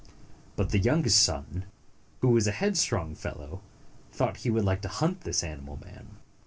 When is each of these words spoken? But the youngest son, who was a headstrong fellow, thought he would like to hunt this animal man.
But 0.55 0.71
the 0.71 0.79
youngest 0.79 1.21
son, 1.21 1.65
who 2.21 2.29
was 2.29 2.47
a 2.47 2.51
headstrong 2.51 3.13
fellow, 3.13 3.61
thought 4.11 4.37
he 4.37 4.49
would 4.49 4.65
like 4.65 4.81
to 4.81 4.87
hunt 4.89 5.21
this 5.21 5.43
animal 5.43 5.77
man. 5.77 6.17